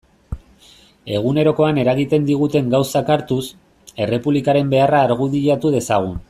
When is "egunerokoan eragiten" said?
1.17-2.25